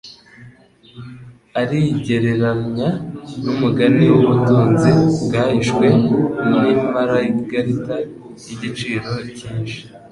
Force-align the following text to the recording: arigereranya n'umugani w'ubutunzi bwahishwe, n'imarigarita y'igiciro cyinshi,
arigereranya 1.59 2.89
n'umugani 3.43 4.05
w'ubutunzi 4.13 4.89
bwahishwe, 5.23 5.85
n'imarigarita 6.49 7.95
y'igiciro 8.45 9.11
cyinshi, 9.37 9.79